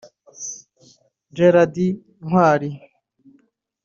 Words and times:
Gérard 1.35 1.75
Ntwari 2.27 2.69